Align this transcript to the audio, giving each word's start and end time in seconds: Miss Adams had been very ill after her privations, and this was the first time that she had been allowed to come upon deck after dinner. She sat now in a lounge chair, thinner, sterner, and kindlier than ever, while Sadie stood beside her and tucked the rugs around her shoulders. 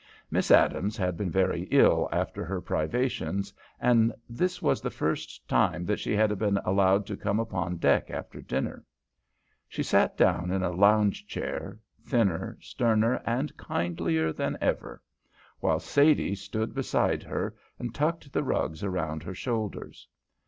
Miss 0.31 0.49
Adams 0.49 0.97
had 0.97 1.15
been 1.15 1.29
very 1.29 1.67
ill 1.69 2.09
after 2.11 2.43
her 2.43 2.59
privations, 2.59 3.53
and 3.79 4.11
this 4.27 4.59
was 4.59 4.81
the 4.81 4.89
first 4.89 5.47
time 5.47 5.85
that 5.85 5.99
she 5.99 6.15
had 6.15 6.35
been 6.39 6.57
allowed 6.65 7.05
to 7.05 7.15
come 7.15 7.39
upon 7.39 7.77
deck 7.77 8.09
after 8.09 8.41
dinner. 8.41 8.83
She 9.69 9.83
sat 9.83 10.19
now 10.19 10.43
in 10.45 10.63
a 10.63 10.71
lounge 10.71 11.27
chair, 11.27 11.77
thinner, 12.03 12.57
sterner, 12.61 13.21
and 13.27 13.55
kindlier 13.59 14.33
than 14.33 14.57
ever, 14.59 15.03
while 15.59 15.79
Sadie 15.79 16.33
stood 16.33 16.73
beside 16.73 17.21
her 17.21 17.55
and 17.77 17.93
tucked 17.93 18.33
the 18.33 18.41
rugs 18.41 18.83
around 18.83 19.21
her 19.21 19.35
shoulders. 19.35 20.07